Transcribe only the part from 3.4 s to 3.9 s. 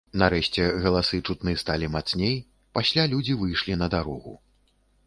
выйшлі